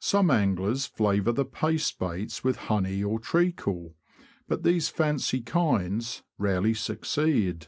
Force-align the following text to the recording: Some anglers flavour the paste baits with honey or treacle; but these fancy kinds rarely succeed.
Some 0.00 0.30
anglers 0.30 0.86
flavour 0.86 1.32
the 1.32 1.44
paste 1.44 1.98
baits 1.98 2.42
with 2.42 2.56
honey 2.72 3.04
or 3.04 3.18
treacle; 3.18 3.94
but 4.48 4.62
these 4.62 4.88
fancy 4.88 5.42
kinds 5.42 6.22
rarely 6.38 6.72
succeed. 6.72 7.66